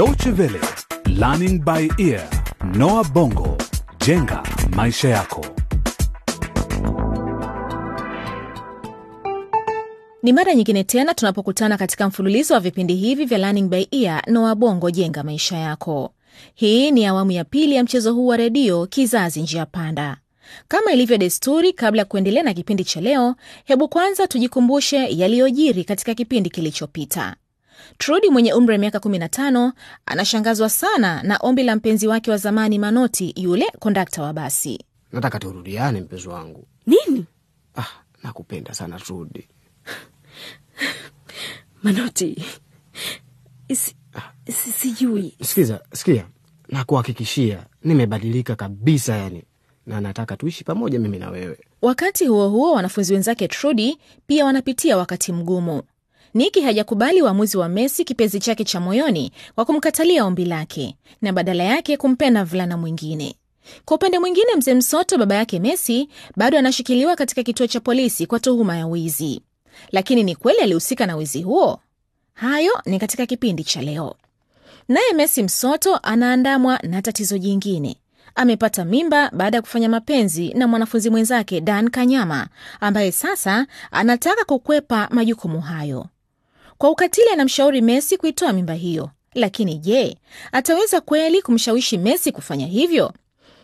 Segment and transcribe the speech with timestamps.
[0.00, 0.60] Deutsche Welle,
[1.08, 2.22] Learning by Ear,
[2.74, 3.56] Noah Bongo,
[4.06, 4.42] jenga
[4.76, 5.46] maisha yako.
[10.22, 14.54] Ni mara nyingine tena tunapokutana katika mfululizo wa vipindi hivi vya Learning by Ear Noah
[14.54, 16.12] Bongo, jenga maisha yako.
[16.54, 20.16] Hii ni awamu ya pili ya mchezo huu wa redio Kizazi Njia Panda.
[20.68, 26.14] Kama ilivyo desturi, kabla ya kuendelea na kipindi cha leo, hebu kwanza tujikumbushe yaliyojiri katika
[26.14, 27.36] kipindi kilichopita.
[27.98, 29.72] Trudi mwenye umri wa miaka 15
[30.06, 34.84] anashangazwa sana na ombi la mpenzi wake wa zamani Manoti, yule kondakta wa basi.
[35.12, 37.24] nataka turudiane mpenzi wangu Nini?
[37.76, 37.86] ah,
[38.22, 39.48] nakupenda sana Trudi.
[41.82, 42.44] Manoti,
[43.74, 43.94] si,
[44.72, 45.34] sijui.
[45.42, 46.26] Sikiza, sikia,
[46.68, 49.44] nakuhakikishia nimebadilika kabisa, yani
[49.86, 51.58] na nataka tuishi pamoja mimi na wewe.
[51.82, 55.82] Wakati huo huo, wanafunzi wenzake Trudi pia wanapitia wakati mgumu.
[56.34, 61.64] Niki hajakubali uamuzi wa Messi, kipenzi chake cha moyoni, kwa kumkatalia ombi lake na badala
[61.64, 63.34] yake kumpenda mvulana mwingine.
[63.84, 68.40] Kwa upande mwingine, mzee Msoto, baba yake Messi, bado anashikiliwa katika kituo cha polisi kwa
[68.40, 69.42] tuhuma ya wizi.
[69.92, 71.80] Lakini ni kweli alihusika na wizi huo?
[72.34, 74.16] Hayo ni katika kipindi cha leo.
[74.88, 77.96] Naye Messi Msoto anaandamwa na tatizo jingine.
[78.34, 82.48] Amepata mimba baada ya kufanya mapenzi na mwanafunzi mwenzake Dan Kanyama,
[82.80, 86.06] ambaye sasa anataka kukwepa majukumu hayo.
[86.80, 89.10] Kwa ukatili, anamshauri Messi kuitoa mimba hiyo.
[89.34, 90.16] Lakini je,
[90.52, 93.12] ataweza kweli kumshawishi Messi kufanya hivyo?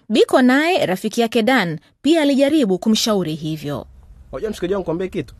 [0.08, 3.86] Biko naye rafiki yake Dan pia alijaribu kumshauri hivyo.
[4.32, 5.34] Wajua mshikaji wangu kwambie kitu,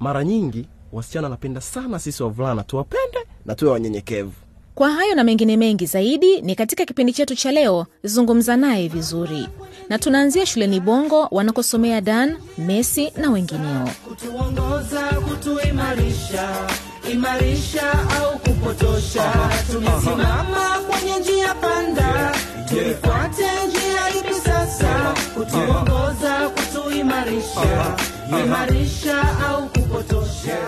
[0.00, 4.32] mara nyingi wasichana wanapenda sana sisi wavulana tuwapende na tuwe wanyenyekevu.
[4.74, 9.48] Kwa hayo na mengine mengi zaidi ni katika kipindi chetu cha leo, zungumza naye vizuri,
[9.88, 13.88] na tunaanzia shuleni Bongo wanakosomea Dan, Messi na wengineo.
[14.08, 16.66] kutuongoza kutuimarisha
[17.12, 19.32] imarisha au kupotosha.
[19.72, 22.32] Tumesimama kwenye njia panda.
[22.68, 25.14] Tuifuate njia ipi sasa.
[25.34, 27.96] Kutuongoza kutuimarisha.
[28.44, 30.58] Imarisha au kupotosha.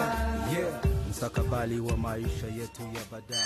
[1.10, 3.42] Mstakabali wa maisha yetu ya baadaye.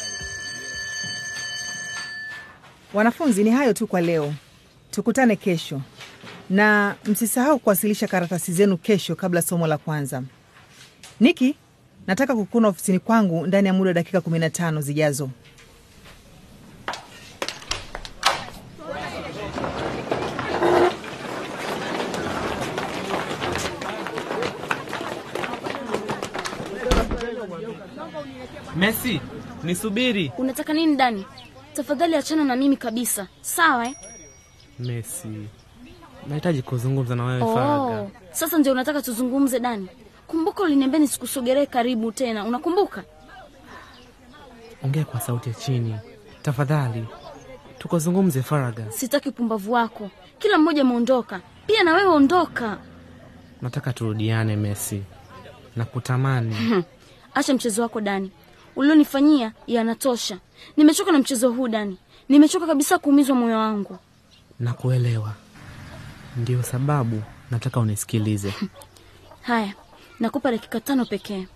[2.94, 4.34] Wanafunzi, ni hayo tu kwa leo.
[4.90, 5.80] Tukutane kesho,
[6.50, 10.22] na msisahau kuwasilisha karatasi zenu kesho kabla somo la kwanza.
[11.20, 11.56] Niki,
[12.08, 15.30] nataka kukuna ofisini kwangu ndani ya muda wa dakika 15 zijazo.
[28.76, 29.20] Messi,
[29.64, 30.32] nisubiri.
[30.38, 31.26] Unataka nini Dani?
[31.74, 33.94] Tafadhali achana na mimi kabisa, sawa eh?
[34.78, 35.28] Messi,
[36.28, 37.42] nahitaji kuzungumza na wewe.
[37.42, 39.88] Oh, sasa ndio unataka tuzungumze Dani?
[40.28, 43.04] Kumbuka uliniambia nisikusogelee karibu tena, unakumbuka?
[44.84, 45.94] Ongea kwa sauti ya chini
[46.42, 47.06] tafadhali,
[47.78, 48.90] tukazungumze faraga.
[48.92, 50.10] Sitaki upumbavu wako.
[50.38, 52.78] Kila mmoja ameondoka, pia na wewe ondoka.
[53.62, 55.02] Nataka turudiane Messi,
[55.76, 56.84] nakutamani.
[57.34, 58.30] Acha mchezo wako Dani,
[58.76, 60.38] ulionifanyia yanatosha.
[60.76, 63.98] Nimechoka na mchezo huu Dani, nimechoka kabisa kuumizwa moyo wangu.
[64.60, 65.32] Nakuelewa,
[66.36, 68.54] ndio sababu nataka unisikilize.
[69.40, 69.74] Haya,
[70.20, 71.46] nakupa dakika tano pekee.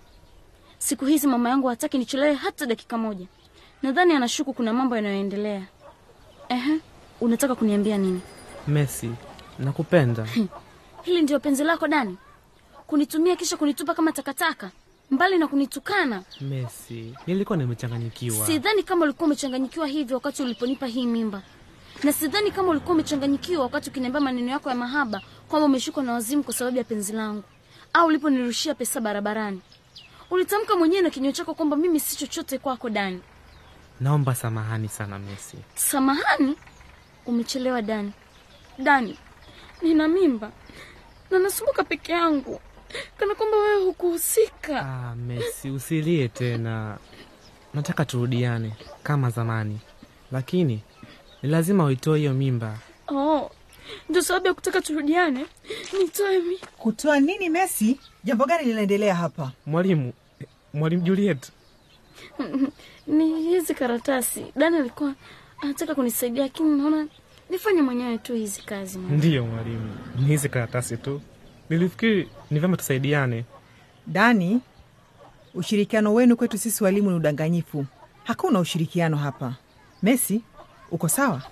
[0.78, 3.26] Siku hizi mama yangu hataki nichelewe hata dakika moja.
[3.82, 5.62] Nadhani anashuku kuna mambo yanayoendelea.
[6.48, 6.78] Ehe,
[7.20, 8.20] unataka kuniambia nini?
[8.68, 9.10] Messi,
[9.58, 10.26] nakupenda.
[11.02, 12.16] Hili ndio penzi lako Dani?
[12.86, 14.70] Kunitumia kisha kunitupa kama takataka,
[15.10, 16.22] mbali na kunitukana?
[16.40, 18.46] Messi, nilikuwa nimechanganyikiwa.
[18.46, 21.42] Sidhani kama ulikuwa umechanganyikiwa hivyo wakati uliponipa hii mimba,
[22.04, 26.42] na sidhani kama ulikuwa umechanganyikiwa wakati ukiniambia maneno yako ya mahaba kwamba umeshikwa na wazimu
[26.44, 27.42] kwa sababu ya penzi langu,
[27.92, 29.60] au uliponirushia pesa barabarani.
[30.30, 33.20] Ulitamka mwenyewe na kinywa chako kwamba mimi si chochote kwako Dani.
[34.00, 36.56] Naomba samahani sana mesi Samahani,
[37.26, 38.12] umechelewa Dani.
[38.78, 39.18] Dani,
[39.82, 40.52] nina mimba
[41.30, 42.60] na nasumbuka peke yangu,
[43.18, 44.80] kana kwamba wewe hukuhusika.
[44.80, 46.98] Ah, mesi usilie tena.
[47.74, 49.80] Nataka turudiane kama zamani,
[50.32, 50.82] lakini
[51.42, 52.78] ni lazima uitoe hiyo mimba.
[53.08, 53.50] Oh,
[54.08, 55.46] ndio sababu ya kutaka turudiane.
[56.00, 58.00] Nitoe mi Kutoa nini Messi?
[58.24, 59.52] Jambo gani linaendelea hapa?
[59.66, 60.12] Mwalimu,
[60.74, 61.52] mwalimu Juliet,
[63.06, 64.46] ni hizi karatasi.
[64.56, 65.14] Dani alikuwa
[65.62, 67.06] anataka kunisaidia, lakini naona
[67.50, 68.98] nifanye mwenyewe tu hizi kazi.
[68.98, 71.20] ndiyo mwalimu, ni hizi karatasi tu.
[71.70, 73.44] Nilifikiri ni vyema tusaidiane.
[74.06, 74.60] Dani,
[75.54, 77.86] ushirikiano wenu kwetu sisi walimu ni udanganyifu.
[78.24, 79.54] Hakuna ushirikiano hapa.
[80.02, 80.42] Messi,
[80.90, 81.42] uko sawa?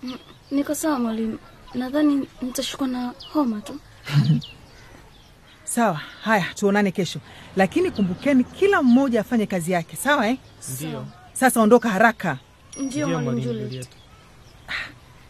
[0.51, 1.39] Niko sawa mwalimu,
[1.75, 3.81] nadhani nitashikwa na homa tu.
[5.65, 7.21] Sawa, haya, tuonane kesho,
[7.57, 10.39] lakini kumbukeni, kila mmoja afanye kazi yake, sawa eh?
[10.75, 11.07] Ndio.
[11.33, 12.39] Sasa ondoka haraka.
[12.81, 13.89] Ndio mwalimu Juliet.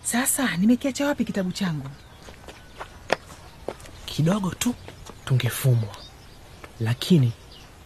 [0.02, 1.88] Sasa nimekiacha wapi kitabu changu?
[4.20, 4.74] kidogo tu
[5.24, 5.96] tungefumwa,
[6.80, 7.32] lakini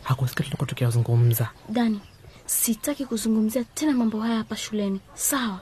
[0.03, 1.51] hakusikia tulikuwa tukiwazungumza.
[1.69, 2.01] Dani,
[2.47, 5.61] sitaki kuzungumzia tena mambo haya hapa shuleni, sawa?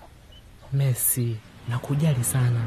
[0.72, 1.36] Messi,
[1.68, 2.66] nakujali sana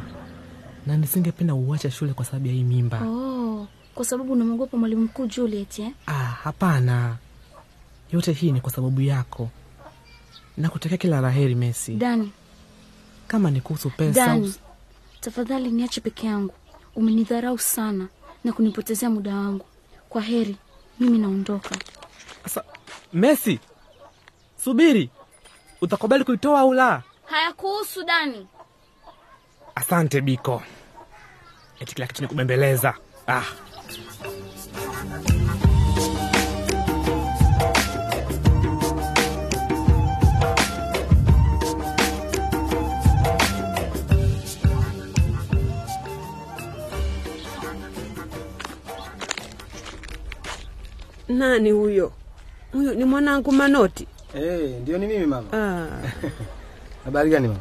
[0.85, 3.01] na nisingependa uache shule kwa sababu ya hii mimba.
[3.07, 5.91] Oh, kwa sababu unamwogopa mwalimu mkuu Juliet eh?
[6.07, 7.15] Ah, hapana,
[8.11, 9.49] yote hii ni kwa sababu yako.
[10.57, 11.95] Nakutakia kila raheri Messi.
[11.95, 12.31] Dani,
[13.27, 14.59] Kama ni kuhusu pesa Dani, us-
[15.21, 16.53] tafadhali niache peke yangu.
[16.95, 18.07] Umenidharau sana
[18.43, 19.65] na kunipotezea muda wangu.
[20.09, 20.55] Kwa heri,
[20.99, 21.75] mimi naondoka.
[22.43, 22.63] Sasa
[23.13, 23.59] Messi,
[24.63, 25.09] subiri,
[25.81, 27.03] utakubali kuitoa au la?
[27.25, 28.47] Hayakuhusu Dani.
[29.75, 30.61] Asante Biko,
[31.79, 32.93] eti kila kitu ni kubembeleza.
[33.27, 33.43] Ah.
[51.27, 52.11] Nani huyo?
[52.73, 54.07] Huyo ni mwanangu Manoti.
[54.33, 55.47] Hey, ndio ni mimi mama.
[55.53, 55.87] Ah,
[57.05, 57.59] Habari gani mama?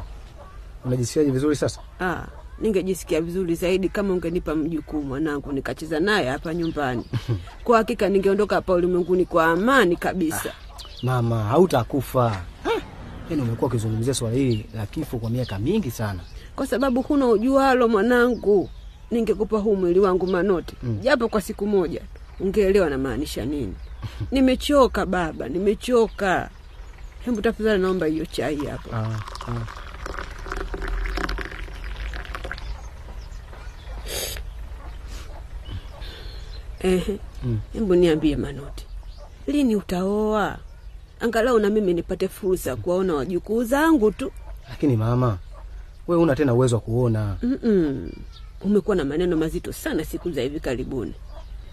[0.85, 1.81] Unajisikiaje vizuri sasa?
[2.01, 2.27] Ah,
[2.59, 7.05] ningejisikia vizuri zaidi kama ungenipa mjukuu mwanangu nikacheza naye hapa nyumbani.
[7.65, 10.53] Kwa hakika ningeondoka hapa ulimwenguni kwa amani kabisa.
[11.03, 12.43] Mama, hautakufa.
[13.31, 16.21] Yaani umekuwa ukizungumzia swala hili la kifo kwa miaka mingi sana.
[16.57, 18.71] Kwa sababu huna ujualo mwanangu,
[19.11, 22.01] ningekupa huu mwili wangu Manoti japo kwa siku moja,
[22.41, 23.75] ungeelewa namaanisha nini.
[24.33, 26.51] Nimechoka baba, nimechoka.
[27.25, 28.97] Hebu tafadhali naomba hiyo chai hapo.
[28.97, 29.84] Ah, ah.
[36.85, 37.19] Ehe,
[37.73, 38.87] hebu niambie Manoti,
[39.47, 40.59] lini utaoa?
[41.21, 44.33] Angalau na mimi nipate fursa ya kuwaona wajukuu zangu tu.
[44.71, 45.39] Lakini mama,
[46.09, 47.37] we una tena uwezo wa kuona.
[47.43, 48.11] Mm-mm.
[48.61, 51.15] Umekuwa na maneno mazito sana siku za hivi karibuni,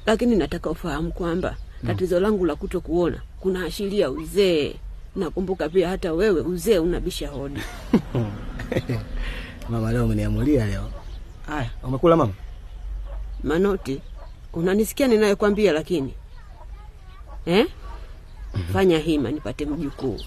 [0.06, 1.56] lakini nataka ufahamu kwamba
[1.88, 4.76] tatizo langu la kuto kuona kuna ashiria uzee.
[5.16, 7.60] Nakumbuka pia hata wewe uzee unabisha hodi.
[9.70, 10.90] Mama, leo umeniamulia leo.
[11.48, 12.34] Aya, umekula mama?
[13.44, 14.02] Manoti,
[14.54, 15.72] unanisikia ninayokwambia?
[15.74, 16.14] Lakini
[17.46, 17.68] eh?
[18.74, 20.20] Fanya hima nipate mjukuu.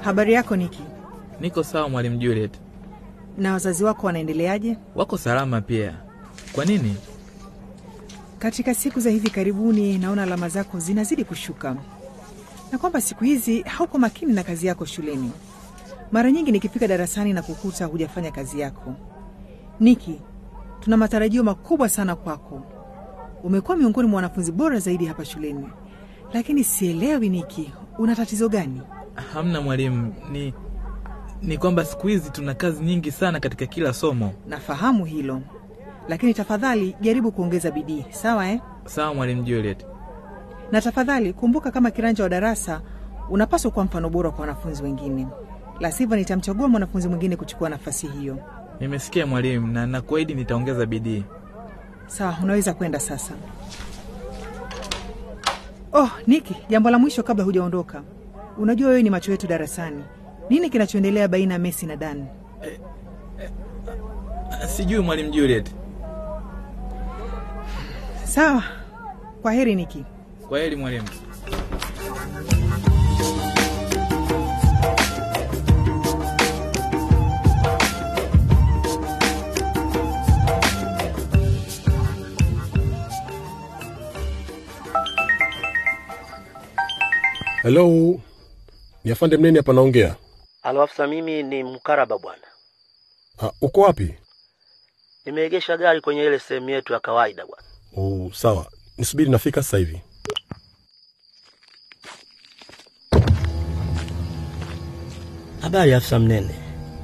[0.00, 0.80] Habari yako Niki,
[1.40, 2.52] Niko sawa mwalimu Juliet,
[3.38, 4.76] na wazazi wako wanaendeleaje?
[4.94, 5.94] wako salama pia.
[6.52, 6.96] Kwa nini?
[8.40, 11.76] Katika siku za hivi karibuni naona alama zako zinazidi kushuka,
[12.72, 15.30] na kwamba siku hizi hauko makini na kazi yako shuleni.
[16.12, 18.94] Mara nyingi nikifika darasani na kukuta hujafanya kazi yako.
[19.80, 20.20] Niki,
[20.80, 22.62] tuna matarajio makubwa sana kwako.
[23.42, 25.68] Umekuwa miongoni mwa wanafunzi bora zaidi hapa shuleni,
[26.32, 28.82] lakini sielewi Niki, una tatizo gani?
[29.32, 30.54] Hamna mwalimu, ni
[31.42, 34.32] ni kwamba siku hizi tuna kazi nyingi sana katika kila somo.
[34.48, 35.42] Nafahamu hilo,
[36.08, 38.60] lakini tafadhali jaribu kuongeza bidii, sawa eh?
[38.86, 39.86] Sawa mwalimu Juliet.
[40.72, 42.80] na tafadhali kumbuka, kama kiranja wa darasa
[43.30, 45.26] unapaswa kuwa mfano bora kwa wanafunzi wengine,
[45.80, 48.38] la sivyo nitamchagua mwanafunzi mwingine kuchukua nafasi hiyo.
[48.80, 51.24] Nimesikia mwalimu, na nakuahidi nitaongeza bidii.
[52.06, 53.32] Sawa, unaweza kwenda sasa.
[55.92, 58.02] Oh, Niki, jambo la mwisho kabla hujaondoka,
[58.58, 60.04] unajua wewe ni macho yetu darasani.
[60.50, 62.26] Nini kinachoendelea baina ya Messi na Dan?
[64.68, 65.70] Sijui mwalimu Juliet.
[68.30, 68.62] Sawa,
[69.42, 70.04] kwa heri Niki.
[70.48, 71.08] Kwa heri mwalimu.
[87.62, 88.20] Halo,
[89.04, 90.16] ni afande Mneni hapa naongea.
[90.62, 92.42] Alo afisa, mimi ni Mkaraba bwana.
[93.42, 94.14] Ah, uko wapi?
[95.24, 97.69] Nimeegesha gari kwenye ile sehemu yetu ya kawaida bwana.
[97.96, 98.66] Oh, sawa,
[98.98, 100.00] nisubiri, nafika sasa hivi.
[105.60, 106.54] Habari afisa Mnene,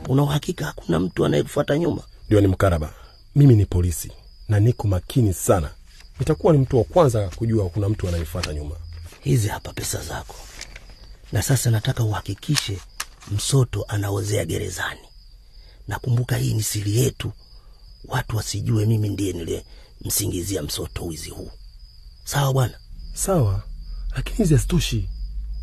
[0.08, 2.02] una uhakika hakuna mtu anayekufuata nyuma?
[2.26, 2.92] Ndio, ni Mkaraba.
[3.34, 4.12] Mimi ni polisi
[4.48, 5.70] na niko makini sana.
[6.18, 8.76] Nitakuwa ni mtu wa kwanza kujua kuna mtu ananifuata nyuma.
[9.20, 10.34] Hizi hapa pesa zako,
[11.32, 12.78] na sasa nataka uhakikishe
[13.30, 15.00] msoto anaozea gerezani.
[15.88, 17.32] Nakumbuka hii ni siri yetu,
[18.04, 19.32] watu wasijue mimi ndiye
[20.00, 21.50] nilimsingizia msoto wizi huu.
[22.24, 22.78] Sawa bwana?
[23.14, 23.62] Sawa,
[24.16, 25.08] lakini hizi hazitoshi.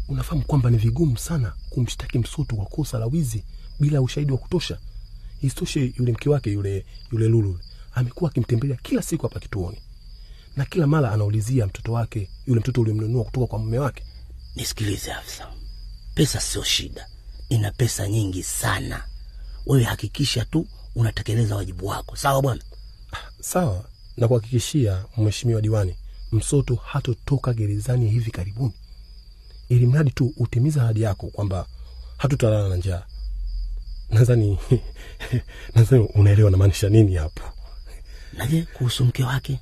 [0.08, 3.44] unafahamu kwamba ni vigumu sana kumshtaki msoto kwa kosa la wizi
[3.80, 4.78] bila ushahidi wa kutosha.
[5.42, 7.60] Isitoshe yule mke wake yule yule lulu
[7.94, 9.78] amekuwa akimtembelea kila siku hapa kituoni.
[10.56, 14.04] Na kila mara anaulizia mtoto wake yule mtoto ulimnunua kutoka kwa mume wake.
[14.56, 15.48] Nisikilize afisa.
[16.16, 17.08] Pesa sio shida.
[17.50, 19.04] Ina pesa nyingi sana.
[19.66, 22.16] Wewe hakikisha tu unatekeleza wajibu wako.
[22.16, 22.62] Sawa bwana?
[23.42, 23.86] Sawa
[24.18, 25.96] na kuhakikishia mheshimiwa diwani
[26.32, 28.74] msoto hatotoka gerezani hivi karibuni.
[29.70, 31.68] Ili mradi tu utimiza ahadi yako kwamba
[32.18, 33.04] hatutalala na njaa.
[34.10, 34.60] Nadhani
[35.76, 37.42] nadhani unaelewa namaanisha nini hapo.
[38.34, 39.60] Naje kuhusu mke wake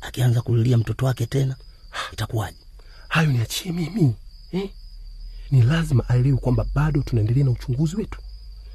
[0.00, 1.56] akianza kulilia mtoto wake tena
[2.12, 2.58] itakuwaje?
[3.08, 4.14] Hayo niachie mimi.
[4.52, 4.70] Eh?
[5.50, 8.20] ni lazima aelewe kwamba bado tunaendelea na uchunguzi wetu.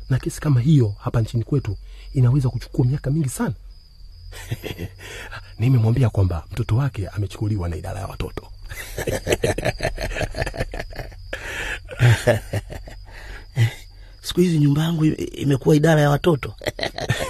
[0.10, 1.78] Na kesi kama hiyo hapa nchini kwetu
[2.14, 3.54] inaweza kuchukua miaka mingi sana
[5.62, 8.48] nimemwambia kwamba mtoto wake amechukuliwa na idara ya watoto.
[14.22, 16.56] Siku hizi nyumba yangu imekuwa idara ya watoto.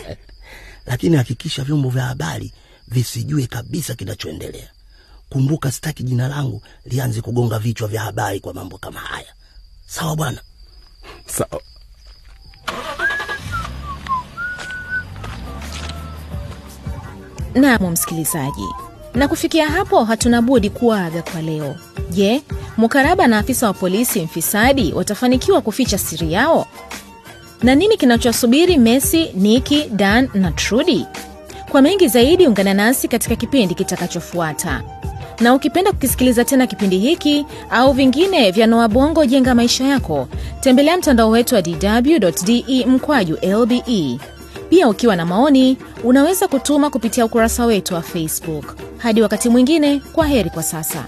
[0.89, 2.53] Lakini hakikisha vyombo vya habari
[2.87, 4.69] visijue kabisa kinachoendelea.
[5.29, 9.33] Kumbuka sitaki jina langu lianze kugonga vichwa vya habari kwa mambo kama haya.
[9.87, 10.41] Sawa bwana?
[11.25, 11.61] Sawa
[17.55, 18.67] Naam, msikilizaji,
[19.15, 21.75] na kufikia hapo hatuna budi kuaga kwa leo.
[22.09, 22.41] Je,
[22.77, 26.67] Mukaraba na afisa wa polisi mfisadi watafanikiwa kuficha siri yao?
[27.63, 31.05] Na nini kinachosubiri Messi, Niki, Dan na Trudi?
[31.71, 34.83] Kwa mengi zaidi, ungana nasi katika kipindi kitakachofuata.
[35.39, 40.27] Na ukipenda kukisikiliza tena kipindi hiki au vingine vya Noa Bongo Jenga Maisha Yako,
[40.59, 44.19] tembelea mtandao wetu wa dw.de mkwaju lbe.
[44.71, 48.75] Pia ukiwa na maoni, unaweza kutuma kupitia ukurasa wetu wa Facebook.
[48.97, 51.05] Hadi wakati mwingine, kwa heri kwa sasa.